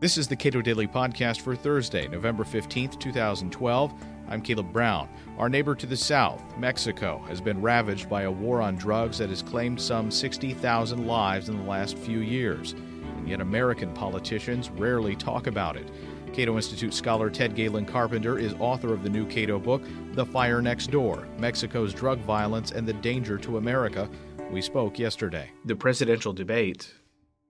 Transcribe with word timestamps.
This 0.00 0.16
is 0.16 0.28
the 0.28 0.36
Cato 0.36 0.62
Daily 0.62 0.86
Podcast 0.86 1.40
for 1.40 1.56
Thursday, 1.56 2.06
November 2.06 2.44
15th, 2.44 3.00
2012. 3.00 3.92
I'm 4.28 4.40
Caleb 4.40 4.72
Brown. 4.72 5.08
Our 5.36 5.48
neighbor 5.48 5.74
to 5.74 5.86
the 5.86 5.96
south, 5.96 6.40
Mexico, 6.56 7.18
has 7.26 7.40
been 7.40 7.60
ravaged 7.60 8.08
by 8.08 8.22
a 8.22 8.30
war 8.30 8.62
on 8.62 8.76
drugs 8.76 9.18
that 9.18 9.28
has 9.28 9.42
claimed 9.42 9.80
some 9.80 10.12
60,000 10.12 11.04
lives 11.04 11.48
in 11.48 11.56
the 11.56 11.68
last 11.68 11.98
few 11.98 12.20
years. 12.20 12.74
And 13.16 13.28
yet, 13.28 13.40
American 13.40 13.92
politicians 13.92 14.70
rarely 14.70 15.16
talk 15.16 15.48
about 15.48 15.76
it. 15.76 15.90
Cato 16.32 16.54
Institute 16.54 16.94
scholar 16.94 17.28
Ted 17.28 17.56
Galen 17.56 17.84
Carpenter 17.84 18.38
is 18.38 18.54
author 18.60 18.94
of 18.94 19.02
the 19.02 19.10
new 19.10 19.26
Cato 19.26 19.58
book, 19.58 19.82
The 20.12 20.26
Fire 20.26 20.62
Next 20.62 20.92
Door 20.92 21.26
Mexico's 21.38 21.92
Drug 21.92 22.20
Violence 22.20 22.70
and 22.70 22.86
the 22.86 22.92
Danger 22.92 23.36
to 23.38 23.56
America. 23.56 24.08
We 24.52 24.62
spoke 24.62 24.96
yesterday. 24.96 25.50
The 25.64 25.74
presidential 25.74 26.32
debate 26.32 26.94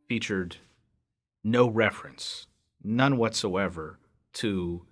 featured 0.09 0.57
no 1.45 1.69
reference, 1.69 2.47
none 2.83 3.17
whatsoever, 3.17 3.99
to 4.35 4.85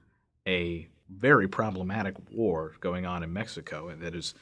a 0.47 0.89
very 1.09 1.49
problematic 1.49 2.15
war 2.31 2.75
going 2.81 3.07
on 3.07 3.23
in 3.23 3.33
Mexico 3.33 3.89
and 3.89 4.03
that 4.03 4.15
is 4.15 4.35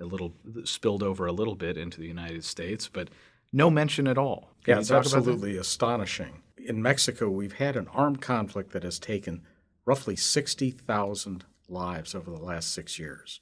a 0.00 0.04
little 0.04 0.34
spilled 0.64 1.02
over 1.02 1.26
a 1.26 1.32
little 1.32 1.54
bit 1.54 1.76
into 1.76 2.00
the 2.00 2.06
United 2.06 2.44
States, 2.44 2.88
but 2.88 3.10
no 3.52 3.70
mention 3.70 4.06
at 4.06 4.18
all. 4.18 4.50
Can 4.64 4.74
yeah, 4.74 4.80
it's 4.80 4.90
absolutely 4.90 5.56
astonishing. 5.56 6.42
In 6.56 6.82
Mexico, 6.82 7.28
we've 7.28 7.54
had 7.54 7.76
an 7.76 7.88
armed 7.88 8.20
conflict 8.20 8.72
that 8.72 8.82
has 8.82 8.98
taken 8.98 9.42
roughly 9.84 10.16
60,000 10.16 11.44
lives 11.68 12.14
over 12.14 12.30
the 12.30 12.42
last 12.42 12.72
six 12.72 12.98
years. 12.98 13.40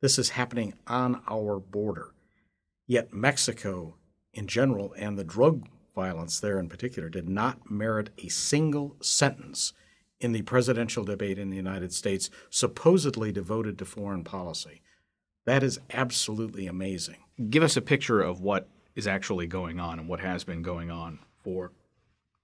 This 0.00 0.18
is 0.18 0.30
happening 0.30 0.74
on 0.86 1.20
our 1.28 1.58
border. 1.58 2.14
Yet, 2.86 3.12
Mexico 3.12 3.96
in 4.32 4.46
general 4.46 4.94
and 4.96 5.18
the 5.18 5.24
drug 5.24 5.66
violence 5.98 6.38
there 6.38 6.60
in 6.60 6.68
particular 6.68 7.08
did 7.08 7.28
not 7.28 7.68
merit 7.68 8.10
a 8.18 8.28
single 8.28 8.94
sentence 9.00 9.72
in 10.20 10.30
the 10.30 10.42
presidential 10.42 11.02
debate 11.02 11.40
in 11.40 11.50
the 11.50 11.56
United 11.56 11.92
States, 11.92 12.30
supposedly 12.50 13.32
devoted 13.32 13.76
to 13.78 13.84
foreign 13.84 14.22
policy. 14.22 14.80
That 15.44 15.64
is 15.64 15.80
absolutely 15.92 16.68
amazing. 16.68 17.16
Give 17.50 17.64
us 17.64 17.76
a 17.76 17.82
picture 17.82 18.20
of 18.20 18.40
what 18.40 18.68
is 18.94 19.08
actually 19.08 19.48
going 19.48 19.80
on 19.80 19.98
and 19.98 20.08
what 20.08 20.20
has 20.20 20.44
been 20.44 20.62
going 20.62 20.88
on 20.88 21.18
for 21.42 21.72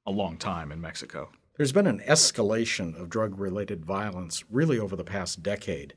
a 0.05 0.11
long 0.11 0.37
time 0.37 0.73
in 0.73 0.81
Mexico. 0.81 1.31
There's 1.57 1.73
been 1.73 1.87
an 1.87 2.03
escalation 2.09 3.01
of 3.01 3.09
drug 3.09 3.39
related 3.39 3.85
violence 3.85 4.43
really 4.51 4.81
over 4.81 4.97
the 4.97 5.05
past 5.05 5.45
decade, 5.45 5.95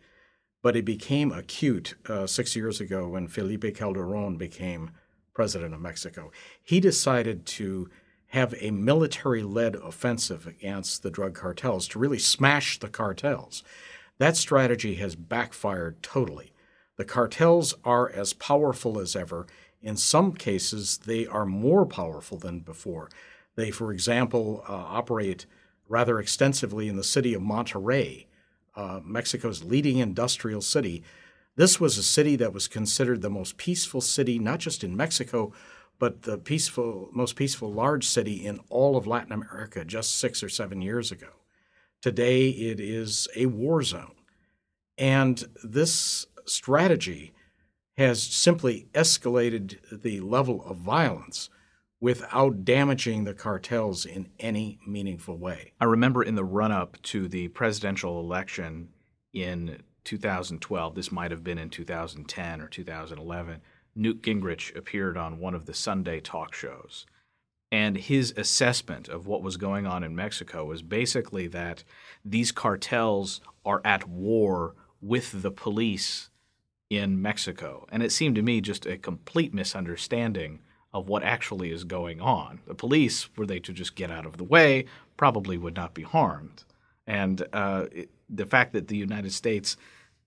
but 0.61 0.75
it 0.75 0.85
became 0.85 1.31
acute 1.31 1.95
uh, 2.07 2.27
six 2.27 2.55
years 2.55 2.79
ago 2.79 3.07
when 3.07 3.27
Felipe 3.27 3.75
Calderon 3.75 4.37
became 4.37 4.91
president 5.37 5.71
of 5.71 5.79
Mexico. 5.79 6.31
He 6.63 6.79
decided 6.79 7.45
to 7.45 7.91
have 8.29 8.55
a 8.59 8.71
military 8.71 9.43
led 9.43 9.75
offensive 9.75 10.47
against 10.47 11.03
the 11.03 11.11
drug 11.11 11.35
cartels 11.35 11.87
to 11.89 11.99
really 11.99 12.17
smash 12.17 12.79
the 12.79 12.89
cartels. 12.89 13.61
That 14.17 14.35
strategy 14.35 14.95
has 14.95 15.15
backfired 15.15 16.01
totally. 16.01 16.53
The 16.95 17.05
cartels 17.05 17.75
are 17.85 18.09
as 18.09 18.33
powerful 18.33 18.99
as 18.99 19.15
ever. 19.15 19.45
In 19.79 19.95
some 19.95 20.33
cases, 20.33 20.97
they 21.05 21.27
are 21.27 21.45
more 21.45 21.85
powerful 21.85 22.39
than 22.39 22.61
before. 22.61 23.07
They, 23.55 23.69
for 23.69 23.93
example, 23.93 24.63
uh, 24.67 24.73
operate 24.73 25.45
rather 25.87 26.19
extensively 26.19 26.87
in 26.87 26.95
the 26.95 27.03
city 27.03 27.35
of 27.35 27.43
Monterrey, 27.43 28.25
uh, 28.75 29.01
Mexico's 29.03 29.63
leading 29.63 29.99
industrial 29.99 30.61
city, 30.61 31.03
this 31.57 31.79
was 31.79 31.97
a 31.97 32.03
city 32.03 32.35
that 32.37 32.53
was 32.53 32.67
considered 32.67 33.21
the 33.21 33.29
most 33.29 33.57
peaceful 33.57 33.99
city, 33.99 34.39
not 34.39 34.59
just 34.59 34.83
in 34.83 34.95
Mexico, 34.95 35.51
but 35.99 36.21
the 36.21 36.37
peaceful, 36.37 37.09
most 37.11 37.35
peaceful 37.35 37.73
large 37.73 38.05
city 38.05 38.45
in 38.45 38.59
all 38.69 38.95
of 38.95 39.07
Latin 39.07 39.31
America 39.31 39.83
just 39.83 40.19
six 40.19 40.43
or 40.43 40.49
seven 40.49 40.81
years 40.81 41.11
ago. 41.11 41.29
Today, 42.01 42.49
it 42.49 42.79
is 42.79 43.27
a 43.35 43.47
war 43.47 43.81
zone. 43.81 44.13
And 44.99 45.43
this 45.63 46.27
strategy 46.45 47.33
has 47.97 48.21
simply 48.21 48.87
escalated 48.93 49.77
the 50.03 50.19
level 50.19 50.63
of 50.63 50.77
violence 50.77 51.49
without 51.99 52.63
damaging 52.63 53.23
the 53.23 53.33
cartels 53.33 54.05
in 54.05 54.29
any 54.39 54.77
meaningful 54.85 55.37
way. 55.37 55.73
I 55.81 55.85
remember 55.85 56.21
in 56.21 56.35
the 56.35 56.45
run 56.45 56.71
up 56.71 57.01
to 57.03 57.27
the 57.27 57.47
presidential 57.47 58.19
election 58.19 58.89
in 59.33 59.81
2012, 60.07 60.95
this 60.95 61.11
might 61.11 61.31
have 61.31 61.43
been 61.43 61.57
in 61.57 61.69
2010 61.69 62.61
or 62.61 62.67
2011, 62.67 63.61
Newt 63.93 64.21
Gingrich 64.21 64.75
appeared 64.75 65.17
on 65.17 65.37
one 65.37 65.53
of 65.53 65.65
the 65.65 65.73
Sunday 65.73 66.21
talk 66.21 66.53
shows. 66.53 67.05
And 67.73 67.97
his 67.97 68.33
assessment 68.37 69.09
of 69.09 69.27
what 69.27 69.43
was 69.43 69.57
going 69.57 69.85
on 69.85 70.05
in 70.05 70.15
Mexico 70.15 70.63
was 70.63 70.81
basically 70.81 71.47
that 71.47 71.83
these 72.23 72.53
cartels 72.53 73.41
are 73.65 73.81
at 73.83 74.07
war 74.07 74.75
with 75.01 75.41
the 75.41 75.51
police 75.51 76.29
in 76.89 77.21
Mexico. 77.21 77.85
And 77.91 78.01
it 78.01 78.13
seemed 78.13 78.35
to 78.35 78.41
me 78.41 78.61
just 78.61 78.85
a 78.85 78.97
complete 78.97 79.53
misunderstanding 79.53 80.59
of 80.93 81.09
what 81.09 81.23
actually 81.23 81.73
is 81.73 81.83
going 81.83 82.21
on. 82.21 82.61
The 82.65 82.75
police, 82.75 83.27
were 83.35 83.45
they 83.45 83.59
to 83.59 83.73
just 83.73 83.95
get 83.95 84.09
out 84.09 84.25
of 84.25 84.37
the 84.37 84.45
way, 84.45 84.85
probably 85.17 85.57
would 85.57 85.75
not 85.75 85.93
be 85.93 86.03
harmed. 86.03 86.63
And 87.07 87.45
uh, 87.53 87.85
it, 87.91 88.09
the 88.29 88.45
fact 88.45 88.73
that 88.73 88.89
the 88.89 88.97
United 88.97 89.31
States 89.31 89.77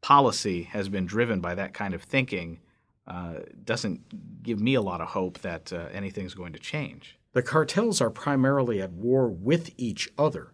policy 0.00 0.62
has 0.64 0.88
been 0.88 1.06
driven 1.06 1.40
by 1.40 1.54
that 1.54 1.74
kind 1.74 1.94
of 1.94 2.02
thinking 2.02 2.58
uh, 3.06 3.40
doesn't 3.64 4.42
give 4.42 4.60
me 4.60 4.74
a 4.74 4.80
lot 4.80 5.00
of 5.00 5.08
hope 5.08 5.38
that 5.40 5.72
uh, 5.72 5.86
anything's 5.92 6.34
going 6.34 6.52
to 6.52 6.58
change. 6.58 7.18
The 7.32 7.42
cartels 7.42 8.00
are 8.00 8.10
primarily 8.10 8.80
at 8.80 8.92
war 8.92 9.28
with 9.28 9.70
each 9.76 10.08
other, 10.18 10.52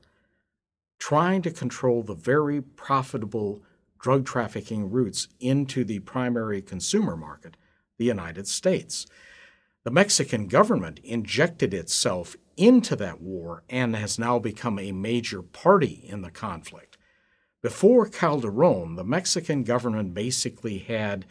trying 0.99 1.43
to 1.43 1.51
control 1.51 2.03
the 2.03 2.15
very 2.15 2.61
profitable 2.61 3.63
drug 3.99 4.27
trafficking 4.27 4.91
routes 4.91 5.29
into 5.41 5.85
the 5.85 6.01
primary 6.01 6.61
consumer 6.61 7.17
market, 7.17 7.57
the 7.99 8.05
United 8.05 8.47
States. 8.47 9.07
The 9.85 9.91
Mexican 9.91 10.49
government 10.49 11.01
injected 11.03 11.73
itself 11.73 12.37
into 12.57 12.97
that 12.97 13.21
war 13.21 13.63
and 13.69 13.95
has 13.95 14.19
now 14.19 14.39
become 14.39 14.79
a 14.79 14.93
major 14.93 15.43
party 15.43 16.05
in 16.09 16.23
the 16.23 16.31
conflict. 16.31 16.97
Before 17.63 18.07
Calderon, 18.09 18.97
the 18.97 19.05
Mexican 19.05 19.65
government 19.65 20.15
basically 20.15 20.79
had 20.79 21.27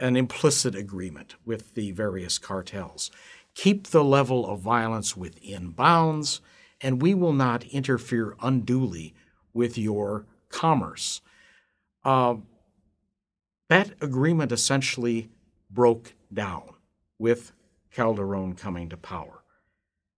an 0.00 0.16
implicit 0.16 0.74
agreement 0.74 1.36
with 1.44 1.74
the 1.74 1.92
various 1.92 2.38
cartels. 2.38 3.10
Keep 3.54 3.88
the 3.88 4.04
level 4.04 4.46
of 4.46 4.60
violence 4.60 5.16
within 5.16 5.70
bounds, 5.70 6.40
and 6.80 7.00
we 7.00 7.14
will 7.14 7.32
not 7.32 7.64
interfere 7.64 8.36
unduly 8.42 9.14
with 9.52 9.78
your 9.78 10.26
commerce. 10.48 11.20
Uh, 12.04 12.36
that 13.68 13.92
agreement 14.00 14.52
essentially 14.52 15.28
broke 15.70 16.14
down 16.32 16.74
with 17.18 17.52
Calderon 17.90 18.54
coming 18.54 18.88
to 18.88 18.96
power. 18.96 19.43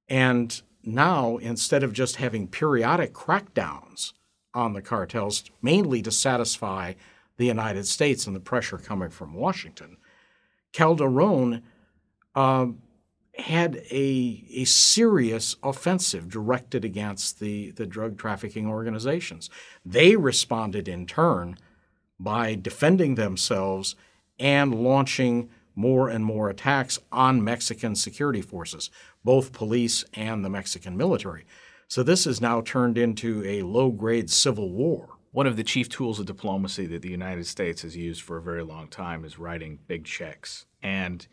And 0.09 0.61
now, 0.85 1.37
instead 1.39 1.83
of 1.83 1.93
just 1.93 2.17
having 2.17 2.47
periodic 2.47 3.13
crackdowns 3.13 4.13
on 4.55 4.73
the 4.73 4.83
cartels, 4.83 5.45
mainly 5.61 6.01
to 6.03 6.11
satisfy 6.11 6.95
the 7.37 7.47
United 7.47 7.87
States 7.87 8.27
and 8.27 8.35
the 8.35 8.41
pressure 8.41 8.79
coming 8.79 9.11
from 9.11 9.35
Washington. 9.35 9.99
Calderon 10.73 11.63
uh, 12.35 12.67
had 13.39 13.77
a, 13.91 14.45
a 14.51 14.65
serious 14.65 15.57
offensive 15.63 16.31
directed 16.31 16.85
against 16.85 17.39
the, 17.41 17.71
the 17.73 17.87
drug 17.87 18.17
trafficking 18.17 18.67
organizations. 18.67 19.51
They 19.85 20.17
responded 20.17 20.89
in 20.89 21.07
turn 21.07 21.59
by 22.19 22.55
defending 22.55 23.15
themselves 23.15 23.95
and 24.39 24.75
launching 24.75 25.51
more 25.77 26.09
and 26.09 26.25
more 26.25 26.49
attacks 26.49 26.99
on 27.13 27.45
Mexican 27.45 27.95
security 27.95 28.43
forces, 28.43 28.91
both 29.23 29.53
police 29.53 30.05
and 30.15 30.45
the 30.45 30.51
Mexican 30.51 30.97
military. 30.97 31.45
So 31.87 32.03
this 32.03 32.25
has 32.25 32.41
now 32.41 32.63
turned 32.63 32.99
into 32.99 33.45
a 33.45 33.63
low 33.63 33.91
grade 33.91 34.31
civil 34.31 34.73
war. 34.73 35.11
One 35.31 35.47
of 35.47 35.57
the 35.57 35.63
chief 35.63 35.89
tools 35.89 36.19
of 36.19 36.27
diplomacy 36.27 36.87
that 36.87 37.03
the 37.03 37.11
United 37.11 37.47
States 37.47 37.83
has 37.83 37.97
used 37.97 38.23
for 38.23 38.39
a 38.39 38.43
very 38.43 38.65
long 38.65 38.89
time 38.89 39.25
is 39.25 39.39
writing 39.39 39.79
big 39.87 40.05
checks. 40.05 40.67
And 40.83 41.25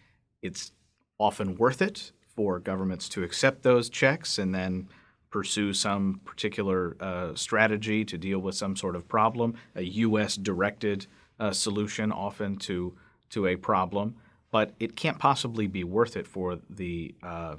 it's 0.41 0.73
often 1.17 1.55
worth 1.55 1.81
it 1.81 2.11
for 2.35 2.59
governments 2.59 3.07
to 3.09 3.23
accept 3.23 3.63
those 3.63 3.89
checks 3.89 4.37
and 4.37 4.53
then 4.53 4.89
pursue 5.29 5.73
some 5.73 6.21
particular 6.25 6.95
uh, 6.99 7.33
strategy 7.33 8.05
to 8.05 8.17
deal 8.17 8.39
with 8.39 8.55
some 8.55 8.75
sort 8.75 8.95
of 8.95 9.07
problem, 9.07 9.55
a 9.75 9.81
U.S. 9.81 10.35
directed 10.35 11.07
uh, 11.39 11.51
solution 11.51 12.11
often 12.11 12.57
to, 12.57 12.95
to 13.31 13.47
a 13.47 13.55
problem. 13.55 14.15
But 14.53 14.75
it 14.79 14.95
can't 14.95 15.17
possibly 15.17 15.65
be 15.65 15.83
worth 15.83 16.15
it 16.15 16.27
for 16.27 16.59
the 16.69 17.15
uh, 17.23 17.55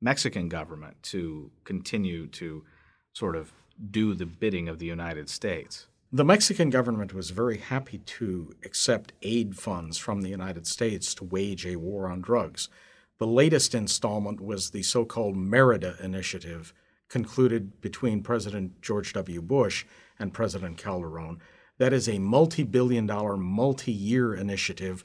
Mexican 0.00 0.48
government 0.48 0.96
to 1.02 1.50
continue 1.64 2.26
to 2.28 2.64
sort 3.12 3.36
of 3.36 3.52
do 3.90 4.14
the 4.14 4.24
bidding 4.24 4.66
of 4.66 4.78
the 4.78 4.86
United 4.86 5.28
States. 5.28 5.86
The 6.10 6.24
Mexican 6.24 6.70
government 6.70 7.12
was 7.12 7.28
very 7.28 7.58
happy 7.58 7.98
to 7.98 8.54
accept 8.64 9.12
aid 9.20 9.58
funds 9.58 9.98
from 9.98 10.22
the 10.22 10.30
United 10.30 10.66
States 10.66 11.12
to 11.16 11.24
wage 11.24 11.66
a 11.66 11.76
war 11.76 12.08
on 12.08 12.22
drugs. 12.22 12.70
The 13.18 13.26
latest 13.26 13.74
installment 13.74 14.40
was 14.40 14.70
the 14.70 14.82
so 14.82 15.04
called 15.04 15.36
Merida 15.36 15.96
Initiative, 16.02 16.72
concluded 17.10 17.82
between 17.82 18.22
President 18.22 18.80
George 18.80 19.12
W. 19.12 19.42
Bush 19.42 19.84
and 20.18 20.32
President 20.32 20.78
Calderon. 20.78 21.38
That 21.76 21.92
is 21.92 22.08
a 22.08 22.18
multi 22.18 22.62
billion 22.62 23.06
dollar, 23.06 23.36
multi 23.36 23.92
year 23.92 24.34
initiative 24.34 25.04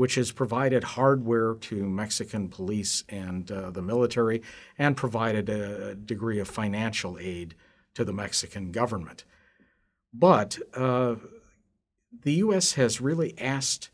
which 0.00 0.14
has 0.14 0.32
provided 0.32 0.82
hardware 0.82 1.52
to 1.56 1.86
Mexican 1.86 2.48
police 2.48 3.04
and 3.10 3.52
uh, 3.52 3.70
the 3.70 3.82
military 3.82 4.40
and 4.78 4.96
provided 4.96 5.50
a 5.50 5.94
degree 5.94 6.38
of 6.38 6.48
financial 6.48 7.18
aid 7.20 7.54
to 7.92 8.02
the 8.02 8.12
Mexican 8.14 8.72
government. 8.72 9.26
But 10.10 10.58
uh, 10.74 11.16
the 12.22 12.32
U.S. 12.44 12.72
has 12.72 13.02
really 13.02 13.38
asked 13.38 13.90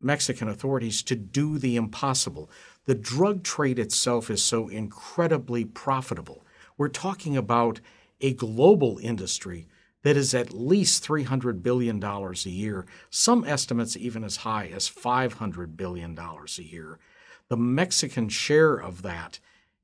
Mexican 0.00 0.46
authorities 0.46 1.02
to 1.02 1.16
do 1.16 1.58
the 1.58 1.74
impossible. 1.74 2.48
The 2.84 2.94
drug 2.94 3.42
trade 3.42 3.80
itself 3.80 4.30
is 4.30 4.44
so 4.44 4.68
incredibly 4.68 5.64
profitable. 5.64 6.46
We're 6.78 6.86
talking 6.86 7.36
about 7.36 7.80
a 8.20 8.32
global 8.32 9.00
industry 9.02 9.66
that 10.02 10.16
is 10.16 10.34
at 10.34 10.52
least 10.52 11.06
$300 11.06 11.62
billion 11.62 12.02
a 12.02 12.32
year, 12.48 12.86
some 13.10 13.44
estimates 13.44 13.96
even 13.96 14.24
as 14.24 14.38
high 14.38 14.70
as 14.74 14.88
$500 14.88 15.76
billion 15.76 16.18
a 16.18 16.62
year. 16.62 16.98
The 17.48 17.56
Mexican 17.56 18.28
share 18.28 18.74
of 18.74 19.02
that 19.02 19.38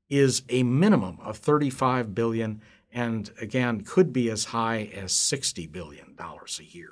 is 0.09 0.43
a 0.49 0.63
minimum 0.63 1.19
of 1.21 1.37
35 1.37 2.15
billion 2.15 2.61
and 2.91 3.31
again 3.39 3.81
could 3.81 4.11
be 4.11 4.29
as 4.29 4.45
high 4.45 4.89
as 4.95 5.11
60 5.11 5.67
billion 5.67 6.15
dollars 6.15 6.59
a 6.59 6.65
year. 6.65 6.91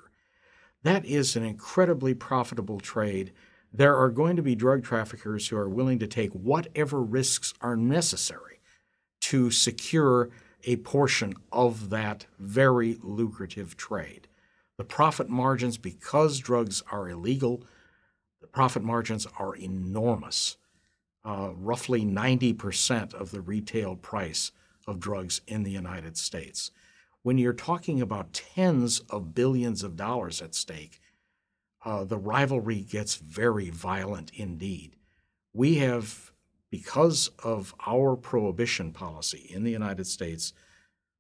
That 0.84 1.06
is 1.06 1.36
an 1.36 1.44
incredibly 1.44 2.14
profitable 2.14 2.80
trade. 2.80 3.34
There 3.74 3.98
are 3.98 4.10
going 4.10 4.36
to 4.36 4.44
be 4.44 4.56
drug 4.56 4.84
traffickers 4.84 5.48
who 5.48 5.58
are 5.58 5.68
willing 5.68 6.00
to 6.00 6.08
take 6.08 6.32
whatever 6.32 7.02
risks 7.02 7.54
are 7.62 7.76
necessary 7.76 8.60
to 9.22 9.50
secure 9.52 10.30
a 10.68 10.76
portion 10.76 11.34
of 11.52 11.90
that 11.90 12.26
very 12.38 12.98
lucrative 13.02 13.78
trade. 13.78 14.28
The 14.78 14.84
profit 14.84 15.30
margins, 15.30 15.78
because 15.78 16.40
drugs 16.40 16.84
are 16.92 17.10
illegal, 17.10 17.64
the 18.42 18.48
profit 18.48 18.84
margins 18.84 19.26
are 19.40 19.56
enormous. 19.56 20.58
Uh, 21.24 21.52
roughly 21.56 22.06
90% 22.06 23.14
of 23.14 23.32
the 23.32 23.42
retail 23.42 23.96
price 23.96 24.52
of 24.86 25.00
drugs 25.00 25.42
in 25.48 25.64
the 25.64 25.72
United 25.72 26.18
States. 26.18 26.72
When 27.24 27.38
you're 27.38 27.54
talking 27.54 28.02
about 28.02 28.34
tens 28.34 29.00
of 29.10 29.34
billions 29.34 29.84
of 29.84 29.96
dollars 29.96 30.42
at 30.42 30.54
stake, 30.54 31.00
uh, 31.84 32.04
the 32.04 32.18
rivalry 32.18 32.82
gets 32.82 33.16
very 33.16 33.70
violent 33.70 34.32
indeed. 34.36 34.96
We 35.54 35.76
have 35.76 36.32
because 36.70 37.30
of 37.44 37.74
our 37.86 38.16
prohibition 38.16 38.92
policy 38.92 39.50
in 39.50 39.64
the 39.64 39.72
United 39.72 40.06
States, 40.06 40.54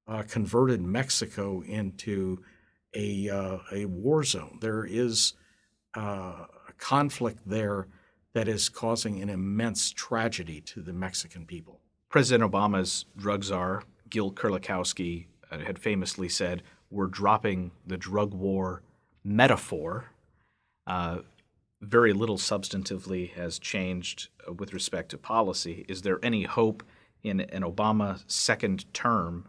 uh, 0.07 0.23
converted 0.23 0.81
Mexico 0.81 1.61
into 1.61 2.43
a, 2.93 3.29
uh, 3.29 3.57
a 3.71 3.85
war 3.85 4.23
zone. 4.23 4.57
There 4.61 4.85
is 4.85 5.33
uh, 5.95 6.45
a 6.67 6.73
conflict 6.77 7.39
there 7.45 7.87
that 8.33 8.47
is 8.47 8.69
causing 8.69 9.21
an 9.21 9.29
immense 9.29 9.91
tragedy 9.91 10.61
to 10.61 10.81
the 10.81 10.93
Mexican 10.93 11.45
people. 11.45 11.79
President 12.09 12.49
Obama's 12.49 13.05
drug 13.17 13.43
czar, 13.43 13.83
Gil 14.09 14.31
Kerlikowske, 14.31 15.25
uh, 15.51 15.59
had 15.59 15.79
famously 15.79 16.29
said, 16.29 16.63
We're 16.89 17.07
dropping 17.07 17.71
the 17.85 17.97
drug 17.97 18.33
war 18.33 18.83
metaphor. 19.23 20.11
Very 21.81 22.11
little 22.13 22.37
substantively 22.37 23.31
has 23.33 23.59
changed 23.59 24.29
uh, 24.47 24.53
with 24.53 24.73
respect 24.73 25.09
to 25.09 25.17
policy. 25.17 25.85
Is 25.87 26.01
there 26.01 26.19
any 26.23 26.43
hope 26.43 26.83
in 27.23 27.41
an 27.41 27.61
Obama 27.61 28.23
second 28.27 28.91
term 28.93 29.47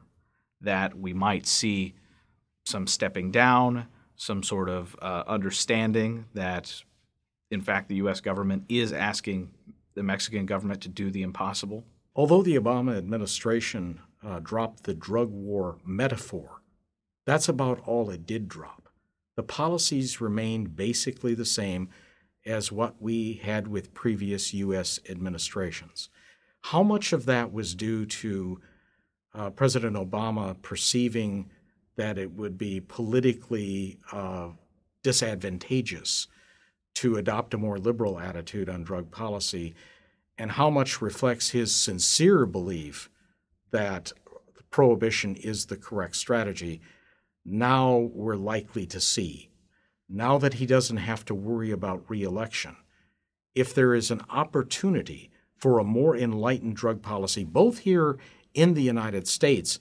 that 0.60 0.98
we 0.98 1.12
might 1.12 1.46
see 1.46 1.94
some 2.66 2.86
stepping 2.86 3.30
down, 3.30 3.86
some 4.16 4.42
sort 4.42 4.68
of 4.68 4.94
uh, 5.00 5.24
understanding 5.26 6.26
that, 6.34 6.82
in 7.50 7.62
fact, 7.62 7.88
the 7.88 7.96
U.S. 7.96 8.20
government 8.20 8.64
is 8.68 8.92
asking 8.92 9.50
the 9.94 10.02
Mexican 10.02 10.44
government 10.44 10.82
to 10.82 10.88
do 10.88 11.10
the 11.10 11.22
impossible? 11.22 11.84
Although 12.14 12.42
the 12.42 12.56
Obama 12.56 12.98
administration 12.98 14.00
uh, 14.26 14.40
dropped 14.40 14.84
the 14.84 14.94
drug 14.94 15.30
war 15.30 15.78
metaphor, 15.84 16.62
that's 17.24 17.48
about 17.48 17.80
all 17.86 18.10
it 18.10 18.26
did 18.26 18.48
drop. 18.48 18.88
The 19.36 19.42
policies 19.44 20.20
remained 20.20 20.76
basically 20.76 21.34
the 21.34 21.44
same 21.44 21.88
as 22.46 22.72
what 22.72 23.00
we 23.00 23.34
had 23.42 23.68
with 23.68 23.94
previous 23.94 24.54
U.S. 24.54 25.00
administrations. 25.08 26.08
How 26.62 26.82
much 26.82 27.12
of 27.12 27.26
that 27.26 27.52
was 27.52 27.74
due 27.74 28.06
to 28.06 28.60
uh, 29.34 29.50
President 29.50 29.96
Obama 29.96 30.60
perceiving 30.62 31.50
that 31.96 32.18
it 32.18 32.32
would 32.32 32.56
be 32.56 32.80
politically 32.80 33.98
uh, 34.12 34.48
disadvantageous 35.02 36.28
to 36.94 37.16
adopt 37.16 37.54
a 37.54 37.58
more 37.58 37.78
liberal 37.78 38.18
attitude 38.18 38.68
on 38.68 38.82
drug 38.82 39.10
policy, 39.10 39.74
and 40.36 40.52
how 40.52 40.70
much 40.70 41.00
reflects 41.00 41.50
his 41.50 41.74
sincere 41.74 42.46
belief 42.46 43.08
that 43.70 44.12
prohibition 44.70 45.36
is 45.36 45.66
the 45.66 45.76
correct 45.76 46.16
strategy, 46.16 46.80
now 47.44 48.10
we're 48.12 48.36
likely 48.36 48.86
to 48.86 49.00
see 49.00 49.48
now 50.08 50.38
that 50.38 50.54
he 50.54 50.66
doesn't 50.66 50.96
have 50.98 51.24
to 51.26 51.34
worry 51.34 51.70
about 51.70 52.08
reelection, 52.08 52.76
if 53.54 53.74
there 53.74 53.94
is 53.94 54.10
an 54.10 54.22
opportunity 54.30 55.30
for 55.56 55.78
a 55.78 55.84
more 55.84 56.16
enlightened 56.16 56.76
drug 56.76 57.02
policy, 57.02 57.44
both 57.44 57.78
here 57.78 58.18
in 58.54 58.74
the 58.74 58.82
United 58.82 59.26
States 59.26 59.78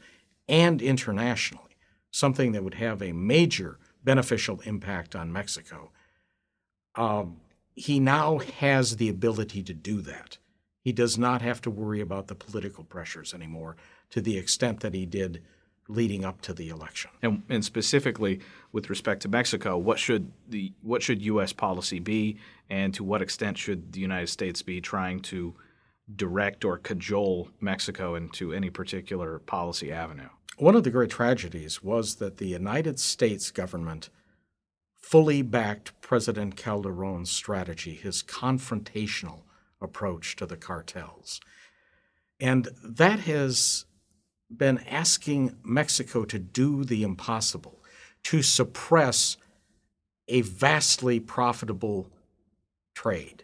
and 0.47 0.81
internationally, 0.81 1.77
something 2.11 2.51
that 2.51 2.63
would 2.63 2.75
have 2.75 3.01
a 3.01 3.11
major 3.11 3.77
beneficial 4.03 4.59
impact 4.61 5.15
on 5.15 5.31
Mexico, 5.31 5.91
um, 6.95 7.37
he 7.75 7.99
now 7.99 8.39
has 8.39 8.97
the 8.97 9.09
ability 9.09 9.61
to 9.61 9.73
do 9.73 10.01
that. 10.01 10.37
He 10.81 10.91
does 10.91 11.17
not 11.17 11.41
have 11.41 11.61
to 11.61 11.69
worry 11.69 12.01
about 12.01 12.27
the 12.27 12.35
political 12.35 12.83
pressures 12.83 13.33
anymore 13.33 13.75
to 14.09 14.21
the 14.21 14.37
extent 14.37 14.79
that 14.79 14.93
he 14.93 15.05
did 15.05 15.43
leading 15.87 16.25
up 16.25 16.41
to 16.41 16.53
the 16.53 16.69
election. 16.69 17.11
And, 17.21 17.43
and, 17.49 17.63
specifically 17.63 18.41
with 18.71 18.89
respect 18.89 19.21
to 19.21 19.29
Mexico, 19.29 19.77
what 19.77 19.99
should 19.99 20.31
the 20.47 20.73
what 20.81 21.01
should 21.01 21.21
U.S. 21.21 21.53
policy 21.53 21.99
be, 21.99 22.37
and 22.69 22.93
to 22.93 23.03
what 23.03 23.21
extent 23.21 23.57
should 23.57 23.93
the 23.93 23.99
United 23.99 24.27
States 24.27 24.61
be 24.61 24.81
trying 24.81 25.21
to 25.21 25.55
direct 26.15 26.63
or 26.63 26.77
cajole 26.77 27.49
Mexico 27.59 28.15
into 28.15 28.53
any 28.53 28.69
particular 28.69 29.39
policy 29.39 29.91
avenue? 29.91 30.29
One 30.57 30.75
of 30.75 30.83
the 30.83 30.91
great 30.91 31.11
tragedies 31.11 31.83
was 31.83 32.15
that 32.15 32.37
the 32.37 32.47
United 32.47 32.99
States 32.99 33.51
government 33.51 34.09
fully 34.95 35.41
backed 35.41 35.99
President 36.01 36.57
Calderon's 36.57 37.29
strategy, 37.29 37.93
his 37.93 38.23
confrontational 38.23 39.43
approach 39.79 40.35
to 40.35 40.45
the 40.45 40.57
cartels. 40.57 41.39
And 42.39 42.67
that 42.83 43.21
has 43.21 43.85
been 44.55 44.79
asking 44.89 45.55
Mexico 45.63 46.25
to 46.25 46.39
do 46.39 46.83
the 46.83 47.03
impossible, 47.03 47.83
to 48.23 48.41
suppress 48.41 49.37
a 50.27 50.41
vastly 50.41 51.19
profitable 51.19 52.09
trade. 52.95 53.43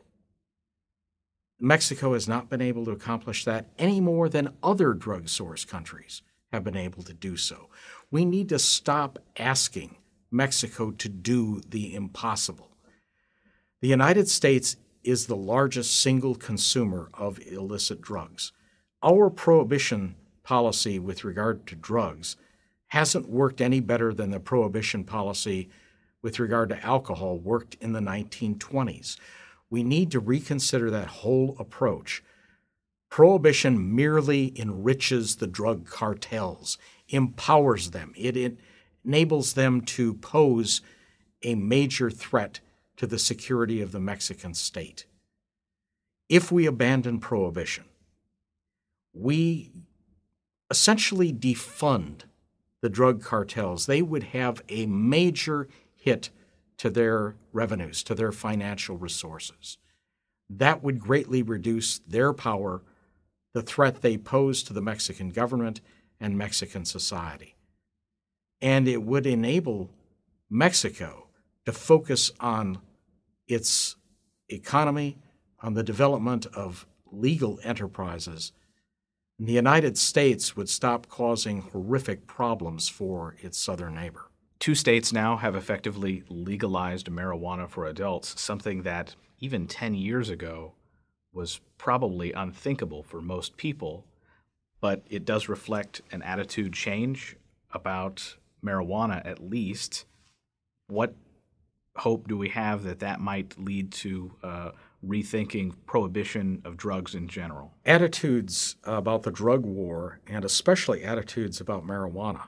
Mexico 1.60 2.14
has 2.14 2.28
not 2.28 2.50
been 2.50 2.62
able 2.62 2.84
to 2.86 2.92
accomplish 2.92 3.46
that 3.46 3.68
any 3.78 4.02
more 4.02 4.28
than 4.28 4.54
other 4.62 4.94
drug 4.94 5.30
source 5.30 5.64
countries 5.64 6.22
have 6.52 6.64
been 6.64 6.76
able 6.76 7.04
to 7.04 7.14
do 7.14 7.38
so. 7.38 7.70
We 8.12 8.26
need 8.26 8.50
to 8.50 8.60
stop 8.60 9.20
asking 9.38 9.96
Mexico 10.30 10.92
to 10.92 11.10
do 11.10 11.62
the 11.68 11.96
impossible. 11.96 12.70
The 13.82 13.88
United 13.88 14.28
States 14.30 14.76
is 15.04 15.26
the 15.26 15.36
largest 15.36 16.00
single 16.00 16.36
consumer 16.36 17.10
of 17.14 17.40
illicit 17.46 18.02
drugs. 18.02 18.52
Our 19.02 19.30
prohibition 19.30 20.16
policy 20.44 21.00
with 21.00 21.24
regard 21.24 21.66
to 21.68 21.76
drugs 21.76 22.36
hasn't 22.88 23.28
worked 23.28 23.60
any 23.60 23.80
better 23.80 24.14
than 24.14 24.30
the 24.30 24.40
prohibition 24.40 25.04
policy 25.04 25.70
with 26.22 26.40
regard 26.40 26.70
to 26.70 26.86
alcohol 26.86 27.38
worked 27.40 27.76
in 27.82 27.94
the 27.94 28.00
1920s. 28.00 29.18
We 29.70 29.84
need 29.84 30.12
to 30.12 30.20
reconsider 30.20 30.92
that 30.92 31.08
whole 31.08 31.56
approach. 31.58 32.24
Prohibition 33.10 33.96
merely 33.96 34.54
enriches 34.60 35.38
the 35.38 35.48
drug 35.48 35.88
cartels, 35.88 36.78
empowers 37.10 37.92
them, 37.92 38.14
it 38.16 38.58
enables 39.06 39.54
them 39.54 39.82
to 39.82 40.14
pose 40.16 40.82
a 41.44 41.56
major 41.56 42.10
threat 42.10 42.60
to 42.98 43.06
the 43.08 43.20
security 43.20 43.82
of 43.82 43.92
the 43.92 44.00
Mexican 44.00 44.54
state. 44.54 45.06
If 46.30 46.52
we 46.52 46.66
abandon 46.66 47.20
prohibition, 47.20 47.86
we 49.14 49.72
essentially 50.74 51.32
defund 51.32 52.22
the 52.82 52.90
drug 52.90 53.22
cartels. 53.22 53.86
They 53.86 54.02
would 54.02 54.24
have 54.24 54.64
a 54.70 54.88
major 54.88 55.68
hit 55.96 56.32
to 56.78 56.90
their 56.90 57.36
revenues, 57.52 58.02
to 58.02 58.16
their 58.16 58.32
financial 58.32 58.98
resources. 58.98 59.78
That 60.50 60.82
would 60.82 61.00
greatly 61.00 61.44
reduce 61.44 62.00
their 62.00 62.34
power, 62.34 62.82
the 63.54 63.62
threat 63.62 64.02
they 64.02 64.18
pose 64.18 64.64
to 64.64 64.74
the 64.74 64.82
Mexican 64.82 65.30
government, 65.30 65.80
and 66.20 66.40
Mexican 66.40 66.86
society. 66.86 67.54
And 68.60 68.88
it 68.88 69.04
would 69.04 69.28
enable 69.28 69.92
Mexico 70.50 71.28
to 71.66 71.72
focus 71.72 72.32
on 72.40 72.80
its 73.48 73.96
economy, 74.50 75.20
on 75.62 75.76
the 75.76 75.84
development 75.84 76.48
of 76.48 76.88
legal 77.12 77.60
enterprises. 77.64 78.54
The 79.44 79.52
United 79.52 79.98
States 79.98 80.56
would 80.56 80.70
stop 80.70 81.10
causing 81.10 81.64
horrific 81.64 82.28
problems 82.28 82.88
for 82.88 83.36
its 83.42 83.58
southern 83.58 83.94
neighbor. 83.94 84.32
Two 84.58 84.74
states 84.74 85.12
now 85.12 85.36
have 85.36 85.54
effectively 85.54 86.24
legalized 86.30 87.08
marijuana 87.08 87.70
for 87.70 87.86
adults, 87.86 88.40
something 88.42 88.84
that 88.84 89.18
even 89.40 89.68
10 89.68 89.96
years 89.96 90.30
ago 90.30 90.76
was 91.34 91.60
probably 91.78 92.32
unthinkable 92.32 93.04
for 93.04 93.22
most 93.22 93.58
people, 93.58 94.06
but 94.80 95.04
it 95.10 95.26
does 95.26 95.50
reflect 95.50 96.00
an 96.14 96.22
attitude 96.22 96.72
change 96.72 97.36
about 97.74 98.38
marijuana 98.64 99.22
at 99.28 99.44
least. 99.44 100.06
What 100.88 101.16
hope 101.98 102.30
do 102.30 102.38
we 102.38 102.48
have 102.48 102.84
that 102.84 103.00
that 103.00 103.20
might 103.20 103.60
lead 103.60 103.92
to 103.92 104.32
uh, 104.42 104.72
rethinking 105.06 105.74
prohibition 105.86 106.62
of 106.66 106.78
drugs 106.78 107.14
in 107.16 107.28
general? 107.28 107.74
Attitudes 107.86 108.76
about 108.84 109.24
the 109.24 109.32
drug 109.32 109.66
war, 109.66 110.20
and 110.28 110.46
especially 110.46 111.04
attitudes 111.04 111.60
about 111.60 111.86
marijuana, 111.86 112.48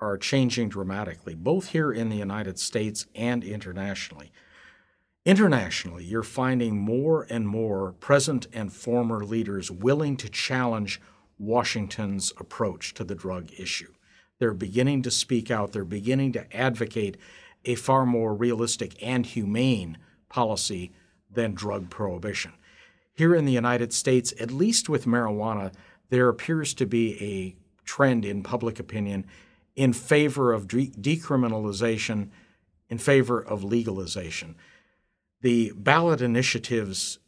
are 0.00 0.16
changing 0.16 0.68
dramatically, 0.68 1.34
both 1.34 1.68
here 1.68 1.92
in 1.92 2.08
the 2.08 2.16
United 2.16 2.58
States 2.58 3.06
and 3.14 3.42
internationally. 3.42 4.32
Internationally, 5.24 6.04
you're 6.04 6.22
finding 6.22 6.78
more 6.78 7.26
and 7.28 7.46
more 7.46 7.92
present 7.92 8.46
and 8.52 8.72
former 8.72 9.24
leaders 9.24 9.70
willing 9.70 10.16
to 10.16 10.28
challenge 10.28 11.00
Washington's 11.38 12.32
approach 12.38 12.94
to 12.94 13.04
the 13.04 13.14
drug 13.14 13.50
issue. 13.58 13.92
They're 14.38 14.54
beginning 14.54 15.02
to 15.02 15.10
speak 15.10 15.50
out, 15.50 15.72
they're 15.72 15.84
beginning 15.84 16.32
to 16.32 16.56
advocate 16.56 17.16
a 17.64 17.74
far 17.74 18.06
more 18.06 18.34
realistic 18.34 18.94
and 19.02 19.26
humane 19.26 19.98
policy 20.28 20.92
than 21.30 21.54
drug 21.54 21.90
prohibition. 21.90 22.52
Here 23.14 23.34
in 23.34 23.44
the 23.44 23.52
United 23.52 23.92
States, 23.92 24.32
at 24.40 24.50
least 24.50 24.88
with 24.88 25.04
marijuana, 25.04 25.72
there 26.10 26.28
appears 26.28 26.74
to 26.74 26.86
be 26.86 27.20
a 27.22 27.56
trend 27.84 28.24
in 28.24 28.42
public 28.42 28.78
opinion 28.78 29.26
in 29.74 29.92
favor 29.92 30.52
of 30.52 30.68
de- 30.68 30.90
decriminalization, 30.90 32.30
in 32.88 32.98
favor 32.98 33.40
of 33.40 33.64
legalization. 33.64 34.56
The 35.40 35.72
ballot 35.76 36.20
initiatives 36.20 37.18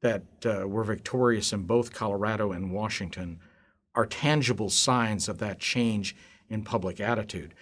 that 0.00 0.22
uh, 0.44 0.66
were 0.66 0.84
victorious 0.84 1.52
in 1.52 1.62
both 1.62 1.92
Colorado 1.92 2.52
and 2.52 2.72
Washington 2.72 3.40
are 3.94 4.06
tangible 4.06 4.70
signs 4.70 5.28
of 5.28 5.38
that 5.38 5.58
change 5.58 6.14
in 6.48 6.62
public 6.62 7.00
attitude. 7.00 7.52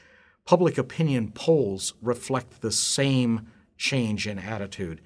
Public 0.44 0.78
opinion 0.78 1.32
polls 1.32 1.94
reflect 2.02 2.60
the 2.60 2.70
same 2.70 3.48
change 3.76 4.26
in 4.26 4.38
attitude. 4.38 5.00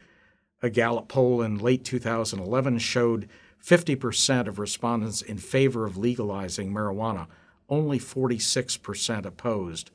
A 0.62 0.70
Gallup 0.70 1.08
poll 1.08 1.42
in 1.42 1.58
late 1.58 1.84
2011 1.84 2.78
showed 2.78 3.28
50% 3.64 4.46
of 4.46 4.58
respondents 4.58 5.22
in 5.22 5.38
favor 5.38 5.86
of 5.86 5.96
legalizing 5.96 6.72
marijuana, 6.72 7.26
only 7.68 7.98
46% 7.98 9.24
opposed, 9.24 9.90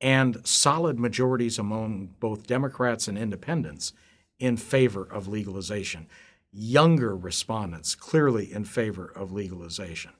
and 0.00 0.46
solid 0.46 0.98
majorities 0.98 1.58
among 1.58 2.14
both 2.20 2.46
Democrats 2.46 3.08
and 3.08 3.18
independents 3.18 3.92
in 4.38 4.56
favor 4.56 5.04
of 5.04 5.28
legalization. 5.28 6.06
Younger 6.52 7.14
respondents 7.14 7.94
clearly 7.94 8.52
in 8.52 8.64
favor 8.64 9.12
of 9.14 9.32
legalization. 9.32 10.12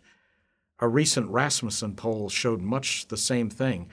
A 0.79 0.89
recent 0.89 1.29
Rasmussen 1.31 1.97
poll 1.97 2.29
showed 2.29 2.61
much 2.61 3.09
the 3.09 3.17
same 3.17 3.51
thing 3.51 3.89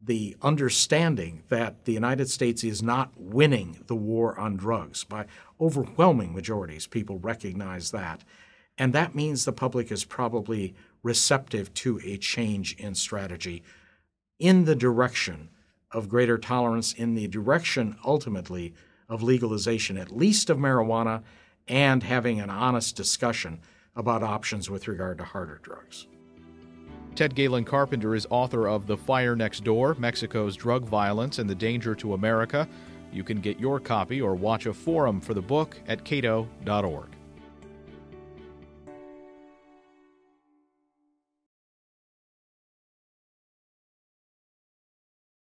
the 0.00 0.36
understanding 0.42 1.42
that 1.48 1.84
the 1.84 1.92
United 1.92 2.30
States 2.30 2.62
is 2.62 2.82
not 2.82 3.12
winning 3.16 3.82
the 3.86 3.96
war 3.96 4.38
on 4.38 4.56
drugs. 4.56 5.04
By 5.04 5.26
overwhelming 5.60 6.32
majorities, 6.32 6.86
people 6.86 7.18
recognize 7.18 7.90
that. 7.90 8.22
And 8.76 8.92
that 8.92 9.14
means 9.14 9.44
the 9.44 9.52
public 9.52 9.90
is 9.90 10.04
probably 10.04 10.74
receptive 11.02 11.74
to 11.74 12.00
a 12.04 12.16
change 12.16 12.76
in 12.76 12.94
strategy 12.94 13.62
in 14.38 14.64
the 14.64 14.76
direction 14.76 15.48
of 15.90 16.08
greater 16.08 16.38
tolerance, 16.38 16.92
in 16.92 17.14
the 17.14 17.26
direction 17.26 17.96
ultimately 18.04 18.74
of 19.08 19.22
legalization, 19.22 19.96
at 19.96 20.14
least 20.14 20.50
of 20.50 20.58
marijuana, 20.58 21.22
and 21.66 22.02
having 22.02 22.40
an 22.40 22.50
honest 22.50 22.94
discussion 22.94 23.60
about 23.96 24.22
options 24.22 24.70
with 24.70 24.86
regard 24.86 25.18
to 25.18 25.24
harder 25.24 25.60
drugs. 25.62 26.06
Ted 27.18 27.34
Galen 27.34 27.64
Carpenter 27.64 28.14
is 28.14 28.28
author 28.30 28.68
of 28.68 28.86
The 28.86 28.96
Fire 28.96 29.34
Next 29.34 29.64
Door 29.64 29.96
Mexico's 29.98 30.54
Drug 30.54 30.84
Violence 30.84 31.40
and 31.40 31.50
the 31.50 31.54
Danger 31.56 31.96
to 31.96 32.14
America. 32.14 32.68
You 33.12 33.24
can 33.24 33.40
get 33.40 33.58
your 33.58 33.80
copy 33.80 34.20
or 34.20 34.36
watch 34.36 34.66
a 34.66 34.72
forum 34.72 35.20
for 35.20 35.34
the 35.34 35.42
book 35.42 35.80
at 35.88 36.04
cato.org. 36.04 37.08